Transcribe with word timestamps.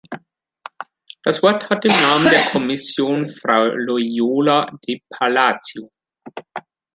Das 1.21 1.43
Wort 1.43 1.69
hat 1.69 1.85
im 1.85 1.91
Namen 1.91 2.31
der 2.31 2.41
Kommission 2.45 3.27
Frau 3.27 3.65
Loyola 3.65 4.75
de 4.87 4.99
Palacio. 5.11 5.91